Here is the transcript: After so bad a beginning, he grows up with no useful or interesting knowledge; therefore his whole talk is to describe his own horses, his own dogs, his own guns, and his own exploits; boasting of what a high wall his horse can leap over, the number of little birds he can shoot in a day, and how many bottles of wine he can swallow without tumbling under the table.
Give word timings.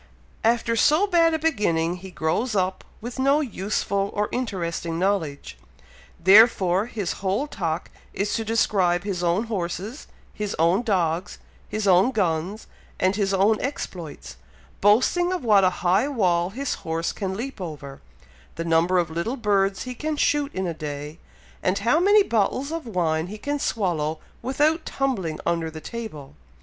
After 0.43 0.75
so 0.75 1.05
bad 1.05 1.35
a 1.35 1.37
beginning, 1.37 1.97
he 1.97 2.09
grows 2.09 2.55
up 2.55 2.83
with 3.01 3.19
no 3.19 3.39
useful 3.39 4.09
or 4.15 4.29
interesting 4.31 4.97
knowledge; 4.97 5.59
therefore 6.19 6.87
his 6.87 7.11
whole 7.21 7.45
talk 7.45 7.91
is 8.11 8.33
to 8.33 8.43
describe 8.43 9.03
his 9.03 9.21
own 9.23 9.43
horses, 9.43 10.07
his 10.33 10.55
own 10.57 10.81
dogs, 10.81 11.37
his 11.69 11.87
own 11.87 12.09
guns, 12.09 12.65
and 12.99 13.15
his 13.15 13.31
own 13.31 13.61
exploits; 13.61 14.37
boasting 14.81 15.31
of 15.31 15.43
what 15.43 15.63
a 15.63 15.69
high 15.85 16.07
wall 16.07 16.49
his 16.49 16.73
horse 16.81 17.11
can 17.11 17.37
leap 17.37 17.61
over, 17.61 18.01
the 18.55 18.65
number 18.65 18.97
of 18.97 19.11
little 19.11 19.37
birds 19.37 19.83
he 19.83 19.93
can 19.93 20.17
shoot 20.17 20.51
in 20.55 20.65
a 20.65 20.73
day, 20.73 21.19
and 21.61 21.77
how 21.77 21.99
many 21.99 22.23
bottles 22.23 22.71
of 22.71 22.87
wine 22.87 23.27
he 23.27 23.37
can 23.37 23.59
swallow 23.59 24.17
without 24.41 24.83
tumbling 24.83 25.39
under 25.45 25.69
the 25.69 25.79
table. 25.79 26.33